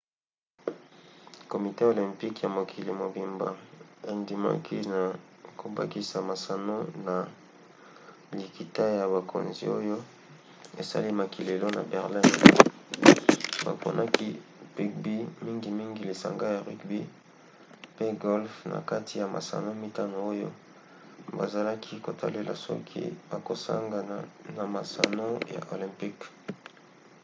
[1.51, 3.49] komite olympique ya mokili mobimba
[4.11, 5.01] endimaki na
[5.59, 6.75] kobakisa masano
[7.07, 7.15] na
[8.39, 9.97] likita ya bakonzi oyo
[10.81, 12.29] esalemaki lelo na berlin.
[13.65, 14.27] baponaki
[14.75, 16.99] bugby mingimingi lisanga ya rugby
[17.95, 20.49] pe golfe na kati ya masano mitano oyo
[21.37, 24.17] bazalaki kotalela soki bakosangana
[24.57, 26.23] na masano ya olympique